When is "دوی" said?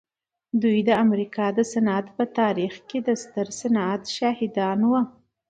0.61-0.79